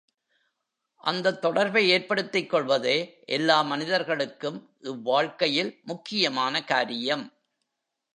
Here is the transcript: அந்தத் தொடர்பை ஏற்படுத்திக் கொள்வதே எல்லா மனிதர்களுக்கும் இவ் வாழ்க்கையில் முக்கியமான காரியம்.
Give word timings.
அந்தத் 1.01 1.41
தொடர்பை 1.41 1.89
ஏற்படுத்திக் 1.89 2.49
கொள்வதே 2.49 2.95
எல்லா 3.27 3.61
மனிதர்களுக்கும் 3.61 4.57
இவ் 4.79 5.01
வாழ்க்கையில் 5.01 5.79
முக்கியமான 5.83 6.63
காரியம். 6.63 7.25